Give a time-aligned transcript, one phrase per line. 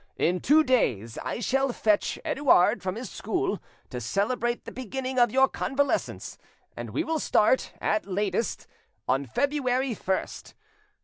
[0.17, 3.61] In two days I shall fetch Edouard from his school
[3.91, 6.39] to celebrate the beginning of your convalescence,
[6.75, 8.65] and we will start, at latest,
[9.07, 10.55] on February 1st.